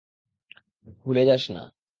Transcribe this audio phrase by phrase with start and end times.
[1.01, 1.63] ভুলে যাস না।